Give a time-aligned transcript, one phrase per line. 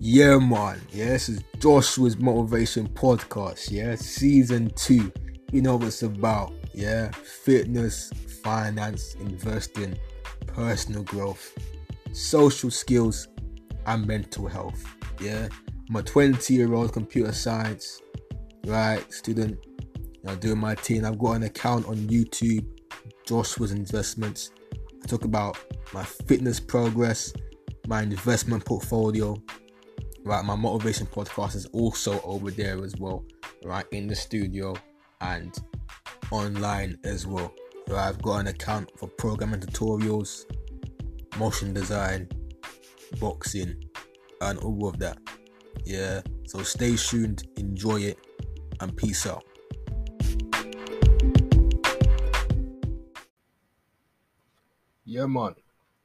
[0.00, 0.80] Yeah, man.
[0.92, 3.72] Yeah, this is Joshua's Motivation Podcast.
[3.72, 5.12] Yeah, season two.
[5.50, 6.52] You know what it's about.
[6.72, 8.12] Yeah, fitness,
[8.44, 9.98] finance, investing,
[10.46, 11.52] personal growth,
[12.12, 13.26] social skills,
[13.86, 14.84] and mental health.
[15.20, 15.48] Yeah,
[15.88, 18.00] I'm a 20 year old computer science,
[18.66, 19.58] right, student.
[20.22, 21.04] Know, doing my thing.
[21.04, 22.64] I've got an account on YouTube,
[23.26, 24.52] Joshua's Investments.
[25.02, 25.58] I talk about
[25.92, 27.32] my fitness progress,
[27.88, 29.36] my investment portfolio,
[30.24, 33.24] right my motivation podcast is also over there as well
[33.64, 34.74] right in the studio
[35.20, 35.58] and
[36.30, 37.52] online as well.
[37.88, 40.44] So i've got an account for programming tutorials
[41.38, 42.28] motion design
[43.20, 43.82] boxing
[44.42, 45.18] and all of that.
[45.84, 48.18] Yeah so stay tuned enjoy it
[48.80, 49.44] and peace out.
[55.04, 55.54] Yeah man.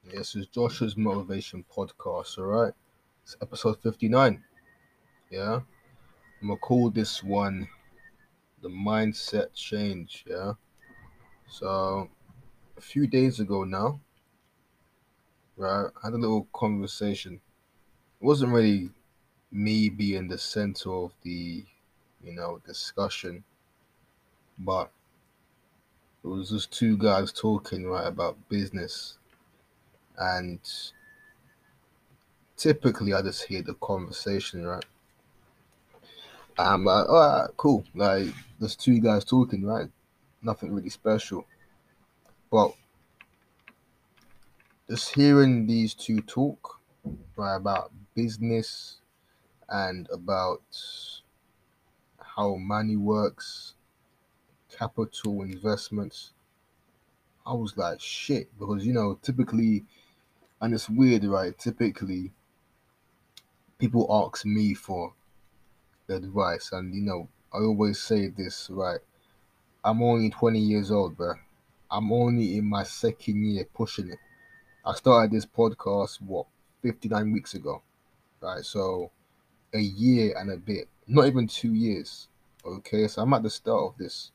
[0.04, 2.72] This is joshua's motivation podcast all right
[3.24, 4.44] it's episode 59.
[5.30, 5.60] Yeah.
[6.42, 7.66] I'm gonna call this one
[8.60, 10.24] the mindset change.
[10.28, 10.52] Yeah.
[11.48, 12.10] So
[12.76, 14.00] a few days ago now,
[15.56, 17.40] right, I had a little conversation.
[18.20, 18.90] It wasn't really
[19.50, 21.64] me being the center of the,
[22.22, 23.42] you know, discussion,
[24.58, 24.90] but
[26.22, 29.16] it was just two guys talking right about business
[30.18, 30.60] and
[32.56, 34.84] typically I just hear the conversation, right?
[36.58, 37.84] I'm like, all right, cool.
[37.94, 39.88] Like, there's two guys talking, right?
[40.42, 41.46] Nothing really special.
[42.50, 42.72] But
[44.88, 46.80] just hearing these two talk,
[47.36, 48.98] right, about business
[49.68, 50.62] and about
[52.20, 53.74] how money works,
[54.78, 56.32] capital investments,
[57.46, 59.84] I was like, shit, because, you know, typically,
[60.60, 61.56] and it's weird, right?
[61.58, 62.32] Typically,
[63.78, 65.12] people ask me for
[66.08, 69.00] advice, and you know, I always say this, right?
[69.84, 71.34] I'm only 20 years old, bro.
[71.90, 74.18] I'm only in my second year pushing it.
[74.84, 76.46] I started this podcast, what,
[76.82, 77.82] 59 weeks ago,
[78.40, 78.64] right?
[78.64, 79.10] So,
[79.72, 82.28] a year and a bit, not even two years.
[82.64, 84.30] Okay, so I'm at the start of this.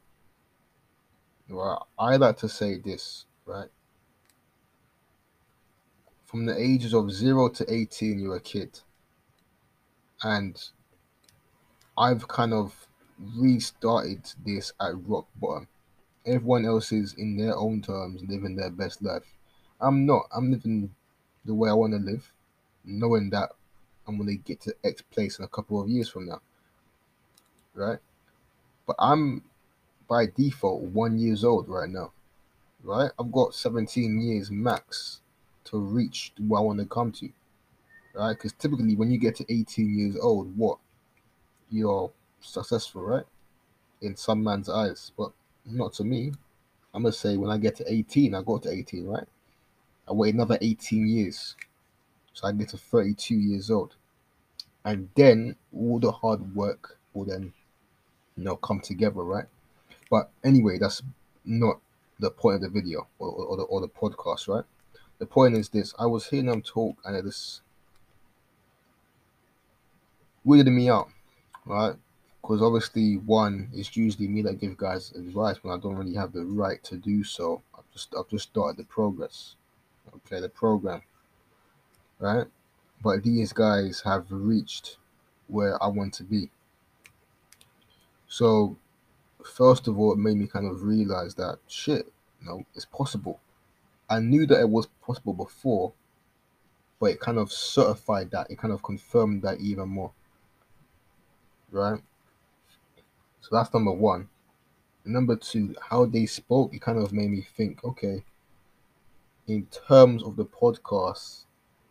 [1.49, 1.79] Right?
[1.97, 3.69] I like to say this, right?
[6.25, 8.79] From the ages of zero to 18, you're a kid
[10.23, 10.61] and
[11.97, 12.87] I've kind of
[13.35, 15.67] restarted this at rock bottom.
[16.25, 19.23] Everyone else is in their own terms living their best life.
[19.81, 20.27] I'm not.
[20.35, 20.93] I'm living
[21.45, 22.31] the way I want to live,
[22.83, 23.49] knowing that
[24.07, 26.41] I'm gonna get to X place in a couple of years from now.
[27.73, 27.99] Right?
[28.85, 29.43] But I'm
[30.07, 32.11] by default one years old right now.
[32.83, 33.11] Right?
[33.19, 35.21] I've got 17 years max
[35.65, 37.29] to reach where I want to come to
[38.13, 38.33] right?
[38.33, 40.77] Because typically, when you get to 18 years old, what
[41.69, 42.11] you're
[42.41, 43.25] successful, right?
[44.01, 45.31] In some man's eyes, but
[45.65, 46.31] not to me.
[46.93, 49.27] I'm gonna say when I get to 18, I got to 18, right?
[50.07, 51.55] I wait another 18 years,
[52.33, 53.95] so I get to 32 years old,
[54.83, 57.53] and then all the hard work will then,
[58.35, 59.45] you know, come together, right?
[60.09, 61.03] But anyway, that's
[61.45, 61.79] not
[62.19, 64.65] the point of the video or, or, the, or the podcast, right?
[65.19, 67.61] The point is this: I was hearing them talk, and it is
[70.49, 71.09] weirded me out,
[71.65, 71.93] right?
[72.41, 76.33] Because obviously, one, it's usually me that give guys advice when I don't really have
[76.33, 77.61] the right to do so.
[77.77, 79.55] I've just I've just started the progress,
[80.15, 81.01] okay, the program,
[82.17, 82.47] right?
[83.03, 84.97] But these guys have reached
[85.47, 86.49] where I want to be.
[88.27, 88.77] So,
[89.43, 92.11] first of all, it made me kind of realize that shit,
[92.45, 93.39] know, it's possible.
[94.09, 95.93] I knew that it was possible before,
[96.99, 100.11] but it kind of certified that, it kind of confirmed that even more
[101.71, 102.01] right?
[103.41, 104.29] So that's number one.
[105.05, 108.23] Number two, how they spoke, it kind of made me think, okay,
[109.47, 111.45] in terms of the podcast,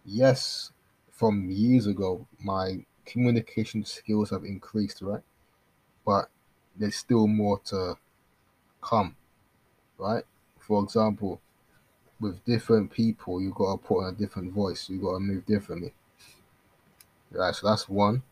[0.05, 0.71] yes,
[1.11, 5.23] from years ago, my communication skills have increased, right?
[6.07, 6.29] But
[6.77, 7.97] there's still more to
[8.81, 9.17] come,
[9.97, 10.25] right?
[10.61, 11.41] For example,
[12.21, 15.47] with different people, you've got to put on a different voice, you've got to move
[15.47, 15.93] differently,
[17.33, 17.55] right?
[17.55, 18.23] So that's one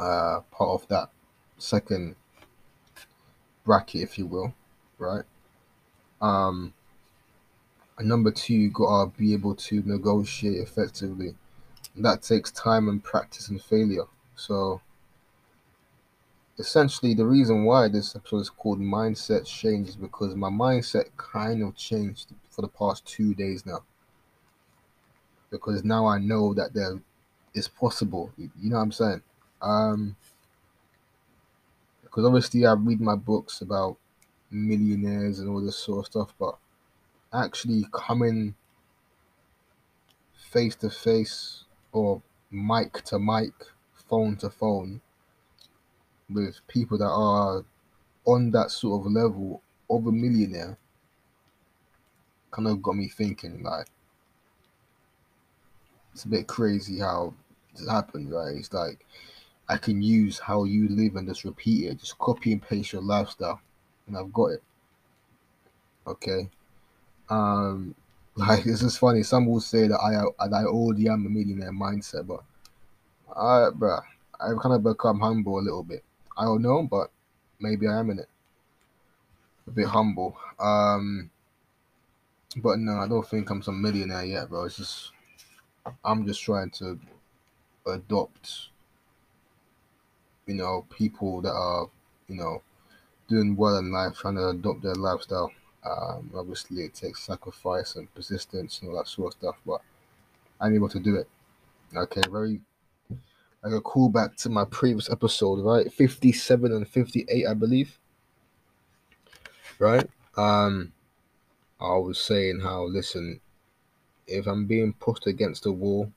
[0.00, 1.10] uh, part of that
[1.58, 2.16] second
[3.64, 4.54] bracket, if you will,
[4.98, 5.24] right?
[6.22, 6.72] Um,
[7.98, 11.34] and number two, you gotta be able to negotiate effectively.
[11.96, 14.06] that takes time and practice and failure.
[14.36, 14.80] So,
[16.58, 21.62] essentially, the reason why this episode is called Mindset Change is because my mindset kind
[21.62, 23.82] of changed for the past two days now.
[25.50, 27.00] Because now I know that there
[27.54, 28.32] is possible.
[28.38, 29.22] You know what I'm saying?
[29.62, 30.16] Um,
[32.02, 33.96] because obviously I read my books about
[34.50, 36.56] millionaires and all this sort of stuff, but
[37.32, 38.54] actually coming
[40.34, 42.20] face to face or
[42.50, 43.52] mic to mic,
[43.94, 45.00] phone to phone
[46.28, 47.64] with people that are
[48.24, 50.76] on that sort of level of a millionaire
[52.50, 53.86] kind of got me thinking like
[56.12, 57.32] it's a bit crazy how
[57.80, 58.56] it happened, right?
[58.56, 59.06] It's like
[59.70, 63.02] I can use how you live and just repeat it, just copy and paste your
[63.02, 63.60] lifestyle,
[64.08, 64.62] and I've got it.
[66.08, 66.48] Okay.
[67.28, 67.94] Um,
[68.34, 69.22] like this is funny.
[69.22, 72.42] Some will say that I that I already am a millionaire mindset, but
[73.30, 74.02] I, bruh,
[74.40, 76.02] I've kind of become humble a little bit.
[76.36, 77.12] I don't know, but
[77.60, 78.28] maybe I am in it.
[79.68, 80.36] A bit humble.
[80.58, 81.30] Um,
[82.56, 84.64] but no, I don't think I'm some millionaire yet, bro.
[84.64, 85.12] It's just
[86.04, 86.98] I'm just trying to
[87.86, 88.69] adopt,
[90.50, 91.88] you know, people that are,
[92.26, 92.60] you know,
[93.28, 95.52] doing well in life, trying to adopt their lifestyle.
[95.88, 99.80] Um, obviously, it takes sacrifice and persistence and all that sort of stuff, but
[100.60, 101.28] I'm able to do it.
[101.96, 102.60] Okay, very
[103.62, 105.92] like a callback to my previous episode, right?
[105.92, 107.96] 57 and 58, I believe.
[109.78, 110.08] Right?
[110.36, 110.92] Um,
[111.80, 113.40] I was saying how, listen,
[114.26, 116.10] if I'm being pushed against the wall,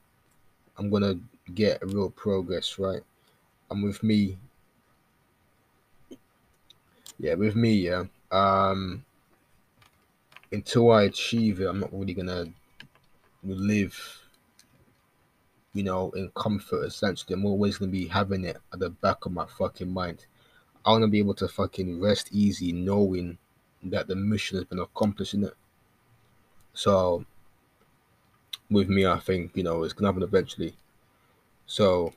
[0.77, 1.19] I'm gonna
[1.53, 3.01] get real progress, right?
[3.73, 4.37] And with me,
[7.17, 8.03] yeah, with me, yeah.
[8.31, 9.03] Um,
[10.51, 12.45] until I achieve it, I'm not really gonna
[13.43, 13.97] live,
[15.73, 16.85] you know, in comfort.
[16.85, 20.27] Essentially, I'm always gonna be having it at the back of my fucking mind.
[20.85, 23.39] I wanna be able to fucking rest easy, knowing
[23.81, 25.55] that the mission has been accomplished in it.
[26.75, 27.25] So,
[28.69, 30.75] with me, I think you know it's gonna happen eventually.
[31.65, 32.13] So,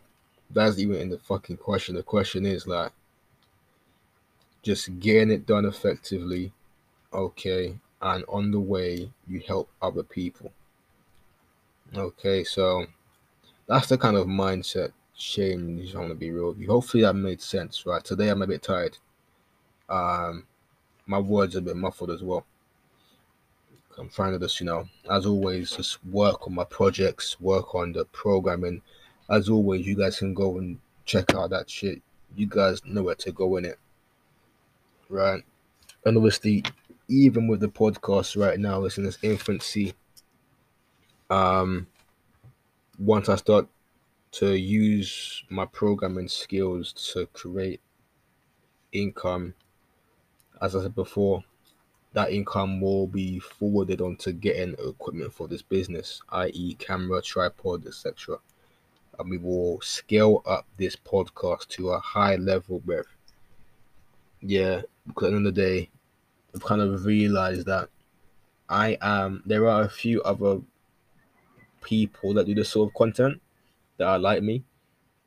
[0.51, 1.95] that's even in the fucking question.
[1.95, 2.93] The question is like,
[4.63, 6.53] just getting it done effectively,
[7.13, 10.53] okay, and on the way you help other people.
[11.95, 12.87] Okay, so
[13.67, 16.69] that's the kind of mindset change I want to be real with you.
[16.69, 18.05] Hopefully that made sense, right?
[18.05, 18.99] Today I'm a bit tired.
[19.89, 20.45] Um,
[21.07, 22.45] my words are a bit muffled as well.
[23.99, 27.93] I'm trying to just, you know, as always, just work on my projects, work on
[27.93, 28.83] the programming.
[29.29, 32.03] As always, you guys can go and check out that shit.
[32.35, 33.79] You guys know where to go in it,
[35.09, 35.43] right?
[36.05, 36.65] And obviously,
[37.09, 39.95] even with the podcast right now, it's in its infancy.
[41.29, 41.89] Um,
[42.99, 43.67] once I start
[44.33, 47.81] to use my programming skills to create
[48.93, 49.55] income,
[50.61, 51.43] as I said before,
[52.13, 58.39] that income will be forwarded onto getting equipment for this business, i.e., camera, tripod, etc.
[59.19, 63.07] And we will scale up this podcast to a high level where,
[64.41, 65.91] yeah, because at the end of the day,
[66.55, 67.89] I've kind of realized that
[68.69, 70.61] I am, there are a few other
[71.83, 73.41] people that do this sort of content
[73.97, 74.65] that are like me,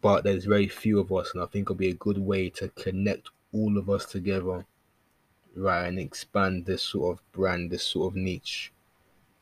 [0.02, 2.68] but there's very few of us, and I think it'll be a good way to
[2.70, 4.66] connect all of us together
[5.56, 8.72] right, and expand this sort of brand, this sort of niche,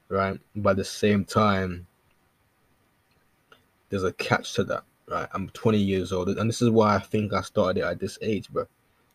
[0.10, 0.40] right?
[0.56, 1.88] But at the same time,
[3.90, 5.28] there's a catch to that, right?
[5.34, 8.18] I'm 20 years old, and this is why I think I started it at this
[8.22, 8.68] age, bro,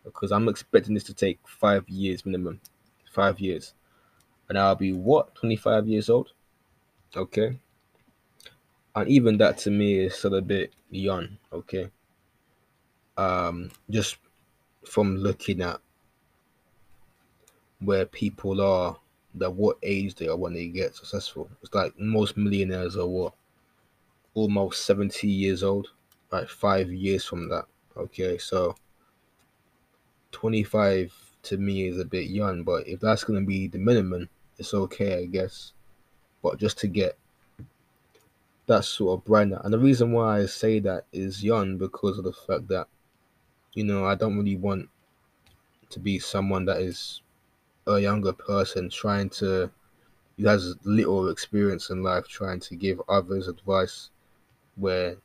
[0.05, 2.61] because I'm expecting this to take five years minimum,
[3.12, 3.75] five years,
[4.49, 6.33] and I'll be what 25 years old,
[7.17, 7.59] okay?
[8.95, 11.91] And even that to me is still a bit young, okay?
[13.17, 14.17] Um, just
[14.85, 15.81] from looking at
[17.81, 18.97] where people are
[19.35, 21.49] that what age they are when they get successful.
[21.62, 23.35] It's like most millionaires are what
[24.35, 25.89] almost 70 years old,
[26.31, 27.67] like five years from that.
[27.97, 28.75] Okay, so
[30.33, 31.12] 25
[31.45, 35.23] to me is a bit young, but if that's gonna be the minimum, it's okay,
[35.23, 35.73] I guess.
[36.43, 37.19] But just to get
[38.67, 42.25] that sort of brand, and the reason why I say that is young because of
[42.25, 42.89] the fact that
[43.75, 44.89] you know I don't really want
[45.91, 47.21] to be someone that is
[47.87, 49.71] a younger person trying to
[50.39, 54.11] who has little experience in life trying to give others advice
[54.76, 55.17] where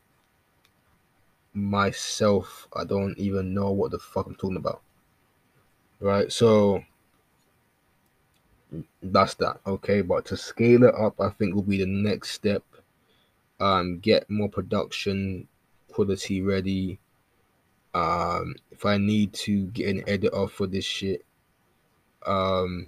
[1.54, 4.82] myself I don't even know what the fuck I'm talking about.
[6.00, 6.32] Right?
[6.32, 6.84] So
[9.02, 9.60] that's that.
[9.66, 12.64] Okay, but to scale it up I think will be the next step.
[13.60, 15.48] Um get more production
[15.92, 17.00] quality ready.
[17.94, 21.26] Um if I need to get an editor for this shit,
[22.28, 22.88] um,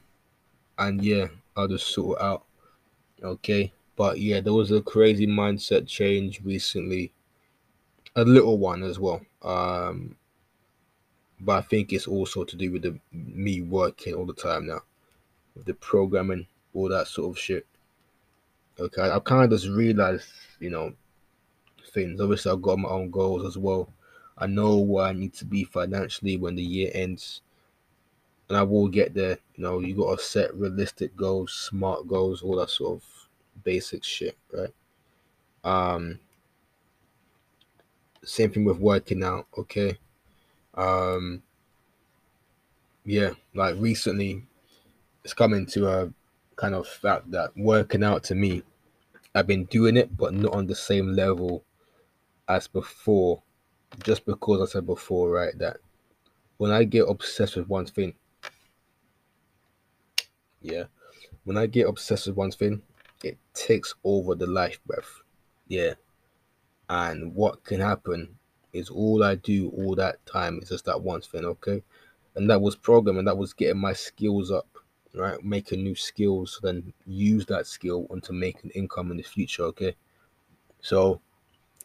[0.78, 2.44] and yeah, I'll just sort it out.
[3.24, 7.12] Okay, But yeah, there was a crazy mindset change recently.
[8.16, 9.20] A little one as well.
[9.42, 10.16] Um,
[11.42, 14.84] but I think it's also to do with the me working all the time now,
[15.54, 17.68] with the programming, all that sort of shit.
[18.80, 20.30] Okay, I, kind of just realized,
[20.62, 20.94] you know,
[21.92, 22.22] things.
[22.22, 23.92] Obviously, I've got my own goals as well.
[24.38, 27.42] I know where I need to be financially when the year ends,
[28.48, 29.40] and I will get there.
[29.56, 33.19] You know, you got to set realistic goals, smart goals, all that sort of
[33.64, 34.74] basic shit, right?
[35.64, 36.20] Um,
[38.24, 39.48] same thing with working out.
[39.58, 39.98] Okay,
[40.76, 41.42] um,
[43.06, 44.44] yeah, like recently,
[45.24, 46.14] it's coming to a
[46.56, 48.64] kind of fact that working out to me,
[49.34, 51.64] I've been doing it, but not on the same level
[52.48, 53.44] as before.
[54.04, 55.78] Just because I said before, right, that
[56.58, 58.14] when I get obsessed with one thing,
[60.62, 60.84] yeah,
[61.44, 62.82] when I get obsessed with one thing,
[63.24, 65.22] it takes over the life breath.
[65.68, 65.94] Yeah.
[66.90, 68.36] And what can happen
[68.74, 71.84] is all I do all that time is just that one thing, okay?
[72.36, 74.68] And that was programming, that was getting my skills up,
[75.14, 75.44] right?
[75.44, 79.96] Making new skills, so then use that skill onto making income in the future, okay?
[80.82, 81.22] So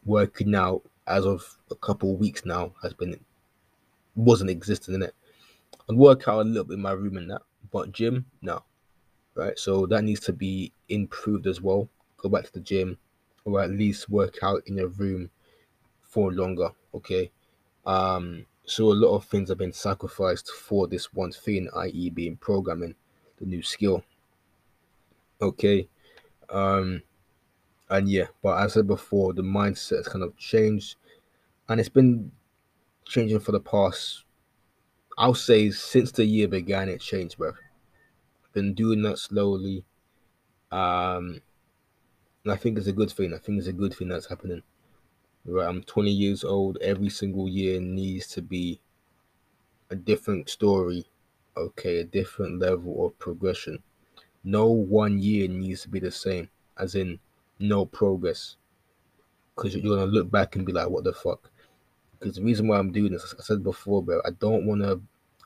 [0.04, 3.18] working out as of a couple weeks now has been
[4.16, 5.14] wasn't existing in it.
[5.88, 8.62] I'd work out a little bit in my room and that, but gym, no.
[9.34, 9.58] Right?
[9.58, 11.88] So that needs to be improved as well.
[12.18, 12.98] Go back to the gym
[13.44, 15.30] or at least work out in your room
[16.02, 16.70] for longer.
[16.94, 17.30] Okay.
[17.84, 22.36] Um, so a lot of things have been sacrificed for this one thing, i.e., being
[22.36, 22.94] programming,
[23.38, 24.02] the new skill.
[25.40, 25.86] Okay.
[26.48, 27.02] Um,
[27.90, 30.96] and yeah, but as I said before, the mindset has kind of changed,
[31.68, 32.32] and it's been
[33.04, 34.24] changing for the past,
[35.18, 36.88] I'll say, since the year began.
[36.88, 37.52] It changed, bro.
[38.54, 39.84] Been doing that slowly,
[40.72, 41.42] um,
[42.44, 43.34] and I think it's a good thing.
[43.34, 44.62] I think it's a good thing that's happening.
[45.44, 46.78] Right, I'm 20 years old.
[46.80, 48.80] Every single year needs to be
[49.90, 51.06] a different story,
[51.56, 53.82] okay, a different level of progression.
[54.44, 57.20] No one year needs to be the same, as in
[57.58, 58.56] no progress.
[59.54, 61.50] Because you're gonna look back and be like, what the fuck?
[62.18, 64.66] Because the reason why I'm doing this, I said before, bro, I don't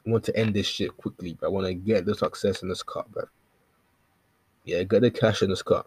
[0.05, 2.83] wanna want to end this shit quickly, but I wanna get the success in this
[2.83, 3.25] cut, bro.
[4.65, 5.87] Yeah, get the cash in this cut.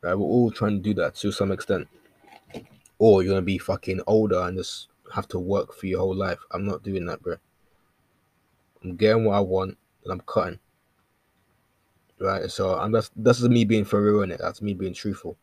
[0.00, 0.14] Right?
[0.14, 1.88] We're all trying to do that to some extent.
[2.98, 6.38] Or you're gonna be fucking older and just have to work for your whole life.
[6.50, 7.36] I'm not doing that, bro.
[8.82, 10.58] I'm getting what I want and I'm cutting.
[12.18, 12.50] Right?
[12.50, 14.40] So I'm that's that's me being for real in it.
[14.40, 15.36] That's me being truthful.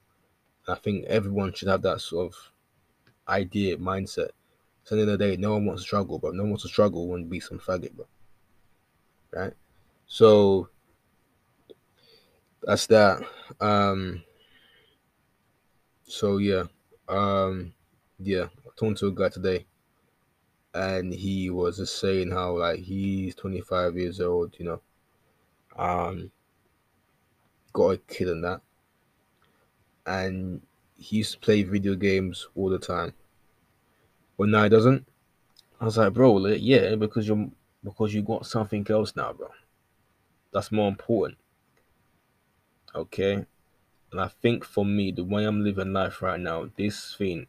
[0.67, 2.51] I think everyone should have that sort of
[3.27, 4.29] idea, mindset.
[4.89, 6.49] So at the end of the day, no one wants to struggle, but no one
[6.49, 8.07] wants to struggle and be some faggot, bro.
[9.31, 9.53] Right?
[10.07, 10.69] So
[12.63, 13.21] that's that.
[13.61, 14.23] Um
[16.05, 16.63] so yeah.
[17.07, 17.75] Um
[18.17, 19.67] yeah, I talked to a guy today
[20.73, 24.81] and he was just saying how like he's 25 years old, you know.
[25.77, 26.31] Um
[27.73, 28.61] got a kid and that
[30.07, 30.63] and
[30.97, 33.13] he used to play video games all the time.
[34.39, 35.07] But now it doesn't.
[35.81, 37.49] I was like, bro, like, yeah, because you're
[37.83, 39.49] because you got something else now, bro.
[40.53, 41.37] That's more important.
[42.95, 43.45] Okay.
[44.11, 47.47] And I think for me, the way I'm living life right now, this thing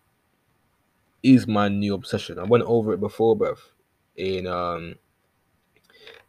[1.22, 2.38] is my new obsession.
[2.38, 3.54] I went over it before, bro,
[4.16, 4.96] in um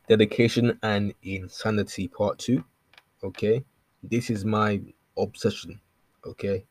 [0.07, 2.63] dedication and insanity part two.
[3.23, 3.65] Okay.
[4.03, 4.81] This is my
[5.17, 5.79] obsession
[6.25, 6.65] okay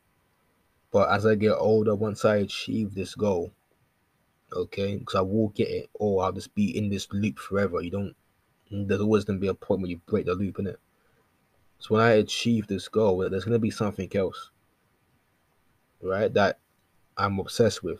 [0.91, 3.51] but as i get older once i achieve this goal
[4.53, 4.95] okay?
[4.95, 7.81] Because i will get it or i'll just be in this loop forever.
[7.81, 8.15] You don't
[8.71, 10.79] there's always to be a point where you break the loop in it
[11.79, 14.49] so when i achieve this goal there's to be something else
[16.01, 16.57] right that
[17.17, 17.99] i'm obsessed with.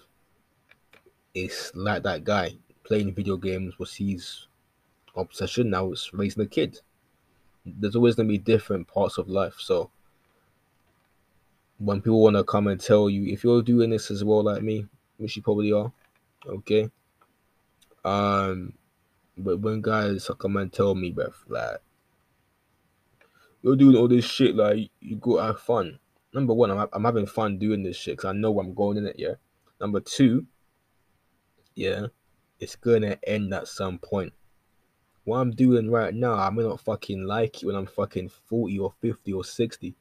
[1.33, 4.47] It's like that guy playing video games was his
[5.15, 5.69] obsession.
[5.69, 6.79] Now it's raising a kid.
[7.65, 9.55] There's always to be different parts of life.
[9.59, 9.91] So
[11.77, 14.61] when people want to come and tell you if you're doing this as well like
[14.61, 15.91] me, which you probably are,
[16.45, 16.89] okay.
[18.03, 18.73] Um,
[19.37, 21.77] but when guys come and tell me, bruv, like
[23.61, 25.99] you're doing all this shit, like you go have fun.
[26.33, 29.05] Number one, I'm, I'm having fun doing this shit because I know I'm going in
[29.05, 29.17] it.
[29.17, 29.35] Yeah.
[29.79, 30.45] Number two,
[31.75, 32.07] yeah,
[32.59, 34.33] it's gonna end at some point.
[35.23, 38.79] What I'm doing right now, I may not fucking like it when I'm fucking 40
[38.79, 39.95] or 50 or 60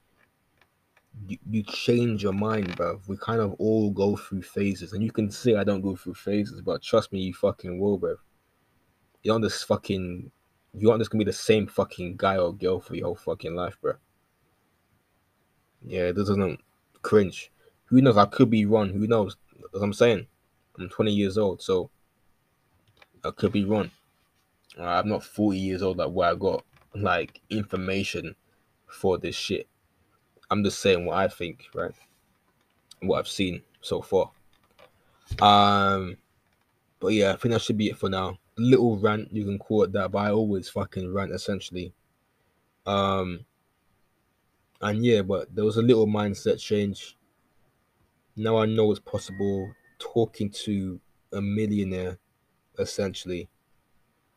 [1.26, 3.00] you, you change your mind, bro.
[3.06, 6.14] We kind of all go through phases, and you can say I don't go through
[6.14, 8.16] phases, but trust me, you fucking will, bro.
[9.22, 10.30] You're not just fucking.
[10.72, 13.54] You aren't just gonna be the same fucking guy or girl for your whole fucking
[13.54, 13.94] life, bro.
[15.84, 16.60] Yeah, this doesn't
[17.02, 17.50] cringe.
[17.86, 18.16] Who knows?
[18.16, 18.90] I could be wrong.
[18.90, 19.36] Who knows?
[19.74, 20.26] As I'm saying,
[20.78, 21.90] I'm 20 years old, so
[23.24, 23.90] I could be wrong.
[24.78, 28.36] I'm not 40 years old, like where I got like information
[28.86, 29.68] for this shit.
[30.50, 31.92] I'm just saying what I think, right?
[33.00, 34.30] What I've seen so far.
[35.40, 36.16] Um,
[36.98, 38.38] but yeah, I think that should be it for now.
[38.58, 41.92] Little rant, you can call it that, but I always fucking rant essentially.
[42.84, 43.46] Um,
[44.80, 47.16] and yeah, but there was a little mindset change.
[48.36, 51.00] Now I know it's possible talking to
[51.32, 52.18] a millionaire
[52.78, 53.48] essentially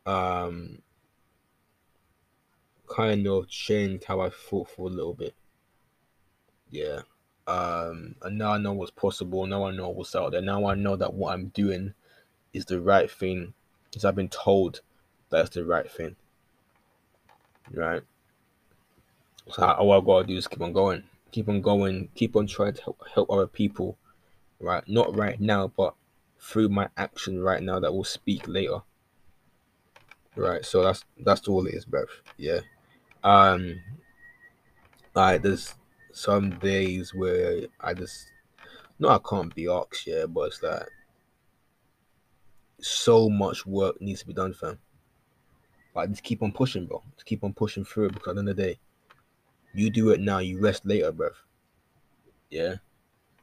[0.06, 0.78] um
[2.86, 5.34] kind of changed how I thought for a little bit.
[6.74, 7.02] Yeah.
[7.46, 10.40] Um and now I know what's possible, now I know what's out there.
[10.40, 11.94] Now I know that what I'm doing
[12.52, 13.54] is the right thing.
[13.90, 14.80] Because I've been told
[15.30, 16.16] that's the right thing.
[17.72, 18.02] Right.
[19.50, 21.04] So all I gotta do is keep on going.
[21.30, 23.96] Keep on going, keep on trying to help, help other people.
[24.58, 24.82] Right.
[24.88, 25.94] Not right now, but
[26.40, 28.80] through my action right now that will speak later.
[30.36, 32.06] Right, so that's that's all it is, bro.
[32.36, 32.60] Yeah.
[33.22, 33.80] Um
[35.14, 35.74] I there's
[36.14, 38.30] some days where I just
[38.98, 40.88] no I can't be ox, yeah, but it's like
[42.80, 44.78] so much work needs to be done, fam.
[45.94, 47.02] Like just keep on pushing, bro.
[47.14, 48.78] Just keep on pushing through it because at the end of the day,
[49.74, 51.30] you do it now, you rest later, bro.
[52.50, 52.76] Yeah.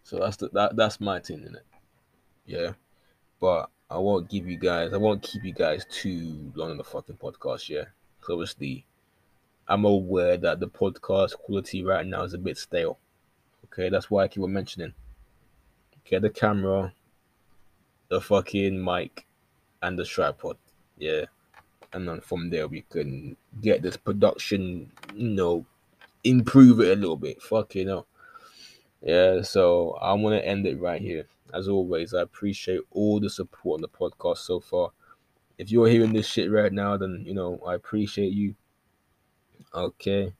[0.03, 1.65] So that's the, that that's my thing in it.
[2.45, 2.71] Yeah.
[3.39, 6.83] But I won't give you guys I won't keep you guys too long on the
[6.85, 7.85] fucking podcast, yeah.
[8.21, 8.85] So obviously
[9.71, 12.99] I'm aware that the podcast quality right now is a bit stale.
[13.67, 14.93] Okay, that's why I keep on mentioning.
[16.03, 16.91] Get the camera,
[18.09, 19.25] the fucking mic,
[19.81, 20.57] and the tripod.
[20.97, 21.23] Yeah.
[21.93, 25.65] And then from there we can get this production, you know,
[26.25, 27.41] improve it a little bit.
[27.41, 28.05] Fuck you know.
[29.01, 31.27] Yeah, so I'm gonna end it right here.
[31.53, 34.89] As always, I appreciate all the support on the podcast so far.
[35.57, 38.55] If you're hearing this shit right now, then you know I appreciate you.
[39.73, 40.33] Okay.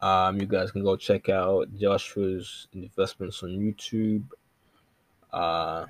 [0.00, 4.24] Um, you guys can go check out Joshua's investments on YouTube.
[5.32, 5.86] Uh,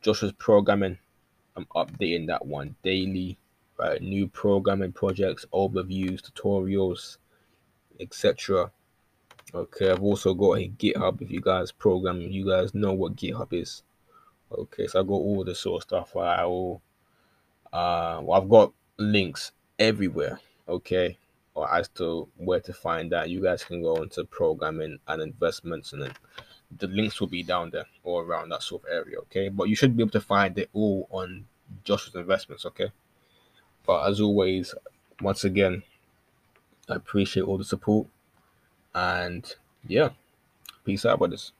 [0.00, 0.98] Joshua's programming.
[1.56, 3.38] I'm updating that one daily.
[3.78, 7.16] Right, new programming projects, overviews, tutorials,
[8.00, 8.70] etc.
[9.54, 11.20] Okay, I've also got a GitHub.
[11.20, 13.82] If you guys program, you guys know what GitHub is.
[14.50, 16.16] Okay, so I got all this sort of stuff.
[16.16, 16.82] I will.
[17.72, 20.38] Uh, well, I've got links everywhere.
[20.68, 21.18] Okay,
[21.54, 25.92] or as to where to find that, you guys can go into programming and investments,
[25.92, 26.12] and then
[26.78, 29.18] the links will be down there or around that sort of area.
[29.18, 31.44] Okay, but you should be able to find it all on
[31.84, 32.64] Joshua's investments.
[32.66, 32.90] Okay,
[33.86, 34.74] but as always,
[35.20, 35.82] once again,
[36.88, 38.06] I appreciate all the support,
[38.94, 39.54] and
[39.86, 40.10] yeah,
[40.84, 41.52] peace out, brothers.